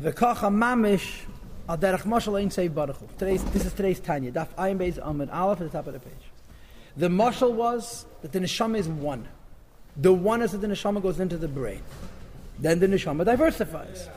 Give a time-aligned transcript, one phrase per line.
[0.00, 1.22] V'kacha mamish
[1.66, 2.50] al derech mashal ein
[3.18, 4.30] Today's, this is today's Tanya.
[4.30, 6.12] Daf Ayin Beis Amid Aleph at the top of the page.
[6.98, 9.26] The mashal was that the neshama is one.
[9.96, 11.82] The oneness of the neshama goes into the brain.
[12.58, 14.10] Then the neshama diversifies.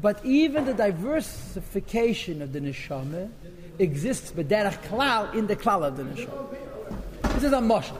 [0.00, 3.30] But even the diversification of the neshama
[3.78, 6.56] exists b'derech klal in the klal of the neshama.
[7.34, 7.98] This is a mashal.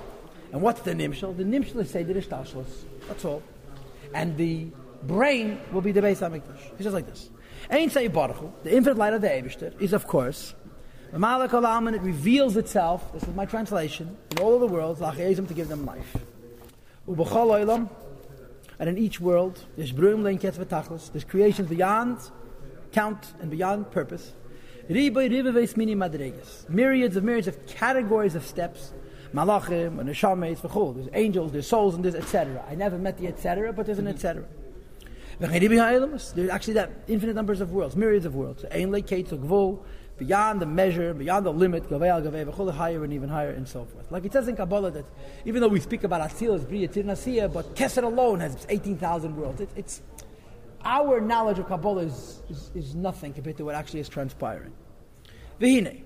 [0.50, 1.36] And what's the nimshal?
[1.36, 2.14] The nimshal is say the.
[3.06, 3.40] That's all.
[4.12, 4.66] And the
[5.02, 6.72] brain will be the Beis hamikdash.
[6.72, 7.30] It's just like this.
[7.70, 10.54] Ein say baruch the infinite light of the Eibishter, is of course
[11.12, 13.12] the Malak Olam, it reveals itself.
[13.12, 16.16] This is my translation in all of the worlds, lachayizim to give them life.
[17.06, 17.90] Ubachal oilam,
[18.78, 22.18] and in each world, there's brum lein ketz v'tachlis, there's creations beyond
[22.92, 24.32] count and beyond purpose.
[24.88, 28.92] Riboy ribaveis mini madregas, myriads of myriads of categories of steps.
[29.34, 30.94] Malachim and neshames v'chol.
[30.94, 32.62] There's angels, there's souls, and there's etc.
[32.68, 34.44] I never met the etc., but there's an etc.
[36.32, 38.64] There's actually that infinite numbers of worlds, myriads of worlds.
[40.18, 44.12] Beyond the measure, beyond the limit, higher and even higher and so forth.
[44.12, 45.04] Like it says in Kabbalah that
[45.44, 49.60] even though we speak about Atzilus, Bria, Tirnasiya, but Keser alone has 18,000 worlds.
[49.60, 50.02] It, it's
[50.84, 54.72] our knowledge of Kabbalah is, is, is, nothing compared to what actually is transpiring.
[55.60, 56.02] V'hine,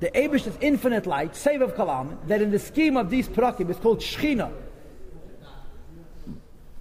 [0.00, 3.70] the Abish is infinite light, save of Kalam, that in the scheme of these prakim
[3.70, 4.52] is called Shechina.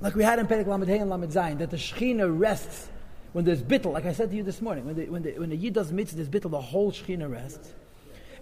[0.04, 2.90] Like we had in Perek Lamed and Lamed Zayin, that the Shechina rests
[3.32, 5.50] when there's bittel, like I said to you this morning, when the, when the, when
[5.50, 7.74] the Yid does mitzvah, there's bittel, the whole Shechina rests.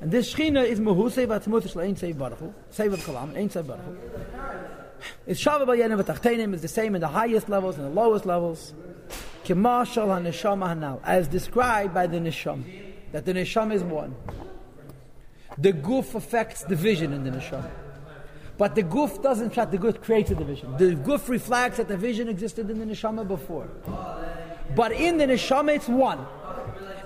[0.01, 3.85] And this Shechina is Mahusei Vatzmuth Shlein Seiv Baruch Hu, Seiv Ein Seiv Baruch.
[5.27, 8.73] It's Shavah Bayenim V'Tachtenim is the same in the highest levels and the lowest levels.
[9.43, 12.63] Kimashal HaNeshama Hanal, as described by the Neshama,
[13.11, 14.15] that the Neshama is one.
[15.59, 17.69] The goof affects the vision in the Neshama.
[18.61, 20.77] But the goof doesn't try, the goof creates a division.
[20.77, 23.67] The goof reflects that the vision existed in the neshama before.
[24.75, 26.23] But in the neshama, it's one.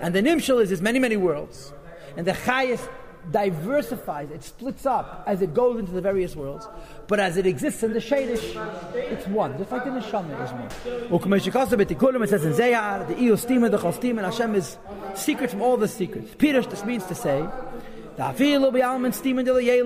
[0.02, 1.72] And the nimshal is, there's many, many worlds.
[2.18, 2.86] And the chayas
[3.32, 6.68] diversifies, it splits up as it goes into the various worlds.
[7.08, 8.44] But as it exists in the shadish,
[8.94, 9.58] it's one.
[9.58, 12.22] Just like the neshama is one.
[12.22, 14.78] It says in Zohar, the Iyos the Chostim, and Hashem is
[15.14, 16.36] secret from all the secrets.
[16.38, 17.48] Peter, this means to say,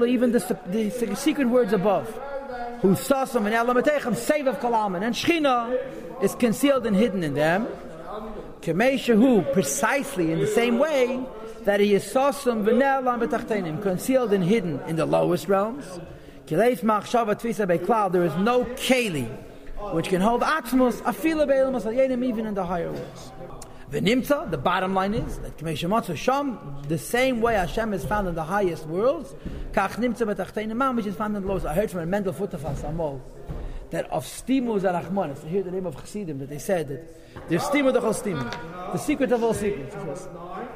[0.07, 2.07] even the, the, secret words above.
[2.81, 5.03] Who saw some in Elamatechem, save of Kalaman.
[5.03, 7.67] And Shechina is concealed and hidden in them.
[8.63, 11.25] who precisely in the same way
[11.65, 15.85] that he is sosum v'nel concealed and hidden in the lowest realms.
[16.47, 19.29] Kileis machshava tvisa beklal, There is no keli
[19.93, 23.31] which can hold atzmos afila even in the higher worlds.
[23.91, 25.75] The nimtza, the bottom line is that Kmei
[26.15, 29.33] Sham, the same way Hashem is found in the highest worlds,
[29.71, 31.65] Kach nimtza betachtein which is found in the lowest.
[31.65, 33.19] I heard from a Mendel Futerfas Amol
[33.89, 37.63] that of stimu zarachman, I hear the name of Chassidim, that they said that there's
[37.63, 39.95] stimu the stimu, the secret of all secrets.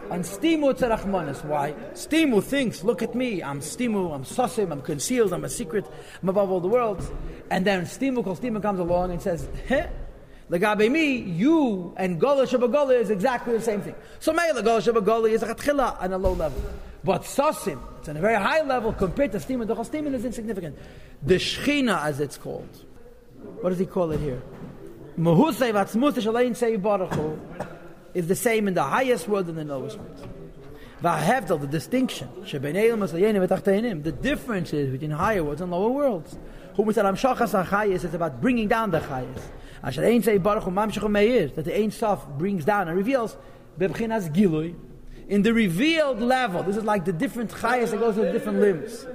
[0.10, 1.46] And stimu tzarachmanis.
[1.46, 1.74] Why?
[1.94, 5.86] Stimu thinks, look at me, I'm stimu, I'm sosim, I'm concealed, I'm a secret,
[6.24, 7.12] I'm above all the worlds.
[7.52, 9.48] And then stimu stimu comes along and says,
[10.50, 13.96] Legabe me, you and Gola Shabagola is exactly the same thing.
[14.20, 16.62] So Meila Gola Shabagola is a Chatchila on a low level.
[17.04, 19.68] But Sasim, it's on a very high level compared to Stiman.
[19.68, 20.78] The Stiman is insignificant.
[21.22, 22.86] The Shechina, as it's called.
[23.62, 24.42] What does he call it here?
[25.18, 26.78] Mahusay Vatzmus Shalain Sei
[28.14, 30.28] is the same in the highest world and the lowest world.
[31.02, 36.38] Vahevdel, the distinction, the differences between higher worlds and lower worlds.
[36.76, 39.42] Who said, I'm Shachas HaChayis, it's about bringing down the Chayis.
[39.84, 43.36] Asher Ein Sei Baruch Mamshech Meir, that the Ein Sof brings down and reveals
[43.78, 44.76] Bebchinas Gilui,
[45.28, 46.64] in the revealed level.
[46.64, 49.06] This is like the different chayas that goes to the different limbs.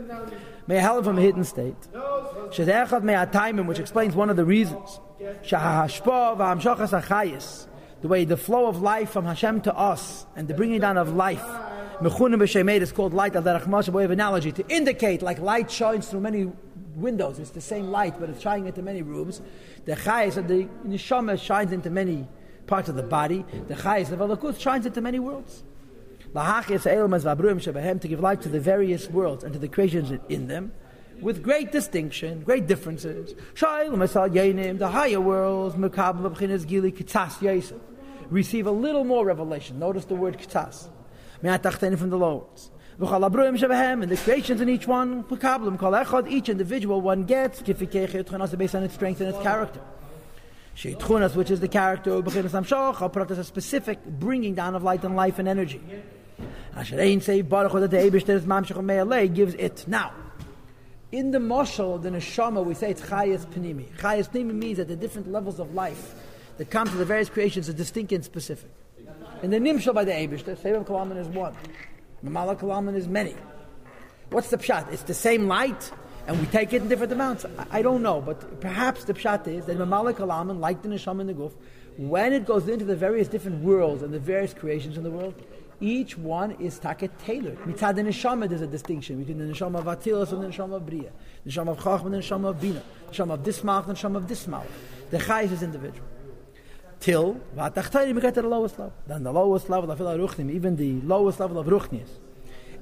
[0.67, 1.77] May help from a hidden state.
[1.93, 5.01] Shezechad may time which explains one of the reasons.
[5.21, 7.67] Shahashpa v'hamshachas achayis,
[8.03, 11.15] the way the flow of life from Hashem to us and the bringing down of
[11.15, 11.45] life.
[12.01, 16.09] Mechunim b'shemed is called light al derech way of analogy to indicate like light shines
[16.09, 16.53] through many
[17.00, 17.38] windows.
[17.38, 19.41] It's the same light, but it's shining into many rooms.
[19.84, 22.28] The chayes of the neshama shines into many
[22.66, 23.45] parts of the body.
[23.66, 25.65] The chayes of alakus shines into many worlds.
[26.34, 30.72] To give light to the various worlds and to the creations in them,
[31.22, 33.34] with great distinction, great differences.
[33.59, 35.74] The higher worlds,
[38.30, 39.78] receive a little more revelation.
[39.78, 40.89] Notice the word kitas.
[41.41, 42.71] From the lower worlds.
[43.00, 45.24] And the creations in each one,
[46.28, 49.80] each individual one gets, based on its strength and its character.
[51.34, 55.80] Which is the character of a specific bringing down of light and life and energy.
[59.34, 59.84] Gives it.
[59.89, 60.12] Now,
[61.10, 63.91] In the Moshel, the Neshama, we say it's Chayas Panimi.
[63.97, 66.15] Chayas Panimi means that the different levels of life
[66.59, 68.71] that come to the various creations are distinct and specific.
[69.42, 71.54] In the Nimshal by the Abish, the Sefer Kalaman is one.
[72.24, 73.34] Mamala Kalaman is many.
[74.30, 74.92] What's the pshat?
[74.92, 75.91] It's the same light,
[76.26, 77.44] and we take it in different amounts.
[77.44, 81.20] I, I don't know, but perhaps the pshat is that Mamala Kalaman, like the Neshama
[81.20, 81.53] and the Guf,
[81.97, 85.34] when it goes into the various different worlds and the various creations in the world,
[85.80, 87.56] each one is taket tailored.
[87.59, 90.86] Mitzad the neshama, there's a distinction between the neshama of Atzilus and the neshama of
[90.86, 91.10] Bria,
[91.44, 93.97] the neshama of Chacham and the neshama of Bina, the neshama of this mouth and
[93.97, 94.66] the neshama of this mouth.
[95.10, 96.06] The chayes is individual.
[97.00, 98.92] Till v'atachtayim we get to the lowest level.
[99.06, 102.09] Then the lowest level of ruchnim, even the lowest level of ruchnius.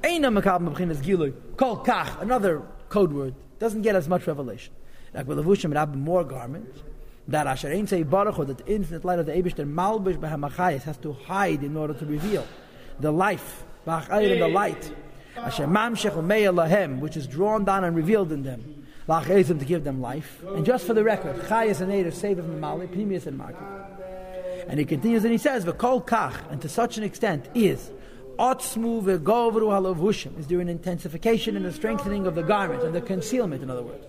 [0.02, 4.72] Eina mekab mebchinas gilu kol kach, another code word, doesn't get as much revelation.
[5.14, 6.82] Like with levushim, it have more garments.
[7.28, 10.96] That Asher Ein Sei Baruch, that the infinite light of the Eibishter Malbish Behamachayis has
[10.98, 12.46] to hide in order to reveal
[13.00, 14.92] the life, the light,
[17.00, 20.40] which is drawn down and revealed in them, to give them life.
[20.46, 23.58] And just for the record, Chayas and Eidah save of Mamali, Pimius and Market.
[24.68, 27.90] And he continues and he says, V'kol kach, and to such an extent is,
[28.38, 33.00] Otzmu v'govru halavushim, is there an intensification and a strengthening of the garment and the
[33.00, 34.04] concealment, in other words.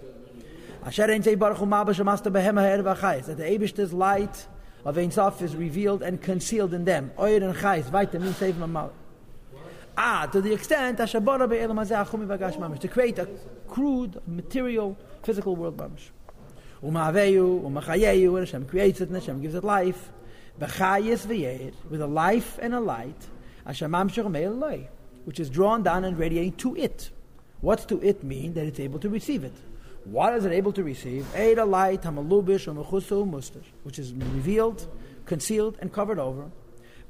[0.84, 4.48] Asher ein baruch that the Eibishter's light
[4.86, 7.12] of Ein Sof is revealed and concealed in them.
[7.20, 8.92] Oyer and Chais, weiter, min seif mamal.
[9.98, 13.28] Ah, to the extent, Ashabara be'elam hazeh achumi bagash mamish, to create a
[13.68, 16.10] crude, material, physical world mamish.
[16.82, 20.12] Umaveyu, umachayeyu, and Hashem creates it, and Hashem gives it life.
[20.60, 23.28] Bechayis v'yeir, with a life and a light,
[23.68, 24.88] mamshach me'eloi,
[25.26, 27.12] which is drawn down and radiating to it.
[27.62, 28.54] What's to it mean?
[28.54, 29.54] That it's able to receive it.
[30.06, 31.26] What is it able to receive?
[31.36, 34.88] Eida light, hamalubish, umechusu, mustash, which is revealed,
[35.26, 36.50] concealed, and covered over.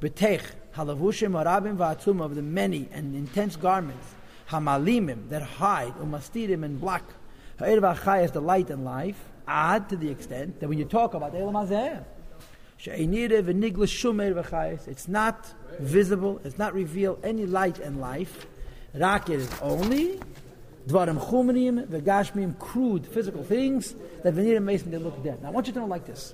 [0.01, 0.41] Betech,
[0.75, 4.15] halavushim, arabim, va'atzum, of the many and intense garments,
[4.49, 7.03] hamalimim, that hide, umastirim, and black.
[7.59, 9.23] Ha'ir the light and life.
[9.47, 11.55] Add to the extent that when you talk about Elam
[14.87, 18.45] it's not visible, it's not revealed any light and life.
[18.95, 20.19] Rakir is only
[20.87, 23.93] Dvarim chumrim, vegashmim, crude physical things
[24.23, 25.41] that veneer mason they look dead.
[25.41, 26.33] Now I want you to know like this: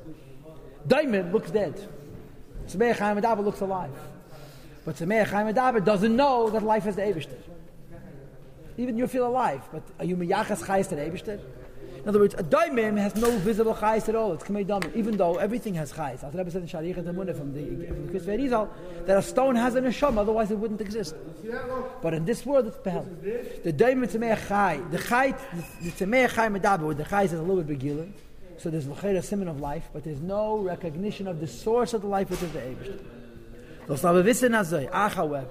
[0.87, 1.73] Diamond looks dead.
[2.67, 3.91] Tzmeich Chaim looks alive,
[4.85, 5.51] but Tzmeich Chaim
[5.83, 7.39] doesn't know that life is the Eibushter.
[8.77, 11.39] Even you feel alive, but are you miyachas chayis to the Eibushter?
[12.03, 14.33] In other words, a daimim has no visible chayes at all.
[14.33, 16.21] It's kamei damim, even though everything has chayes.
[16.21, 18.69] As Rebbe said in Sharich and from the from Kisvei Rizal,
[19.05, 21.15] that a stone has a neshama, otherwise it wouldn't exist.
[22.01, 23.05] But in this world, it's behel.
[23.63, 25.33] The daimim tzemei chay, the chay,
[25.81, 28.11] the tzemei chay medaber, the chayes is a little bit begiler.
[28.57, 32.01] So there's l'chayr a simon of life, but there's no recognition of the source of
[32.01, 32.99] the life, which is the Eibush.
[34.93, 35.47] Ah, however,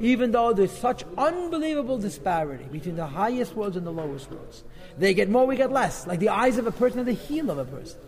[0.00, 4.64] even though there's such unbelievable disparity between the highest worlds and the lowest worlds.
[4.96, 7.50] They get more, we get less, like the eyes of a person and the heel
[7.50, 8.00] of a person.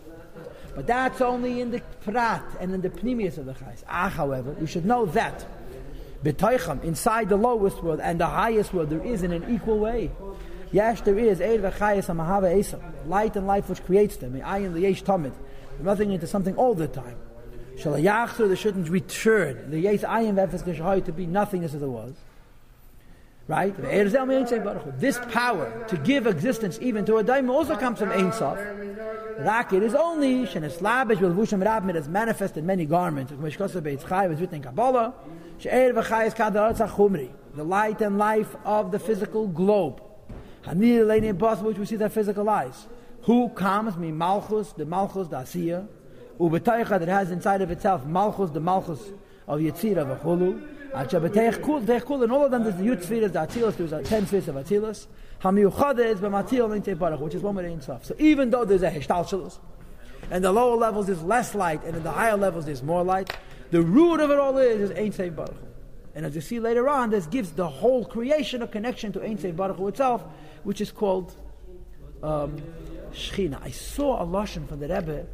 [0.75, 3.83] But that's only in the prat and in the pnimius of the chayes.
[3.87, 5.45] Ah, however, we should know that
[6.23, 10.09] b'toicham, inside the lowest world and the highest world, there is in an equal way.
[10.71, 11.39] Yes, there is
[13.05, 14.33] light and life which creates them.
[14.33, 15.33] Ayin liyesh tamid,
[15.79, 17.17] nothing into something all the time.
[17.77, 19.69] Shalayachzer, they shouldn't return.
[19.71, 22.13] The yes ayin v'efes to be nothingness as it was.
[23.45, 23.75] Right?
[23.77, 28.57] This power to give existence even to a daim also comes from Ein Sof.
[28.57, 33.33] Rakir is only sheneslabish with vushim rabmid as manifest in many garments.
[37.55, 40.01] The light and life of the physical globe.
[40.65, 42.87] Hanir leini which we see with physical eyes.
[43.23, 45.85] Who comes me malchus, the malchus, the asiya.
[46.39, 49.11] Ubetaycha that has inside of itself malchus, the malchus
[49.47, 50.69] of Yetzirah v'chulu.
[50.93, 54.07] Achabatech kul, tech kul, and all of them there's the Yud Spheres, the Atzilus, there's
[54.07, 55.07] ten spheres of Atzilus.
[55.41, 58.05] Hamiyuchada is b'matil l'intei baruch, which is one with Ein Sof.
[58.05, 59.57] So even though there's a Hishtalshalus,
[60.29, 63.35] and the lower levels there's less light, and in the higher levels there's more light,
[63.71, 65.55] the root of it all is, is Baruch.
[66.15, 69.39] And as you see later on, this gives the whole creation a connection to Ein
[69.39, 70.23] Sof Baruch itself,
[70.63, 71.35] which is called
[72.21, 72.61] um,
[73.11, 73.59] Shechina.
[73.63, 75.25] I saw a Lashon from the Rebbe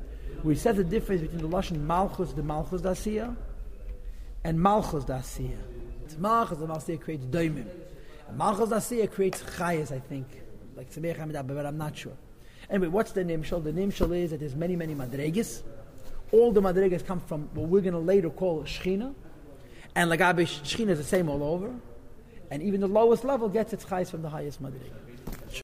[0.48, 3.36] he said the difference between the Lashon Malchus, the Malchus Dasiyah,
[4.44, 5.58] and Malchus Dasiya.
[6.18, 7.68] Malchus Dasiya creates Daimim.
[8.28, 10.28] And Malchus Dasiya creates Chayas, I think.
[10.76, 12.14] Like Tzemech Hamid but I'm not sure.
[12.70, 13.64] Anyway, what's the Nimshal?
[13.64, 15.64] The Nimshal is that there's many, many Madregas.
[16.32, 19.14] All the Madregas come from what we're going to later call Shechina.
[19.96, 21.74] And Lagabe Shechina is the same all over.
[22.52, 25.09] And even the lowest level gets its Chayas from the highest Madrega.